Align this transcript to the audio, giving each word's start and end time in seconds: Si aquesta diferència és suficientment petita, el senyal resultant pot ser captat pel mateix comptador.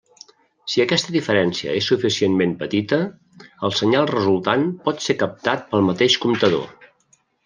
Si 0.75 0.81
aquesta 0.83 1.11
diferència 1.15 1.73
és 1.81 1.89
suficientment 1.91 2.55
petita, 2.63 2.99
el 3.69 3.75
senyal 3.81 4.09
resultant 4.13 4.65
pot 4.87 5.05
ser 5.09 5.17
captat 5.21 5.69
pel 5.75 5.85
mateix 5.91 6.17
comptador. 6.25 6.65